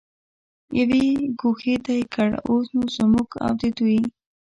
[0.79, 1.03] یوې
[1.39, 4.01] ګوښې ته یې کړ، اوس نو زموږ او د دوی.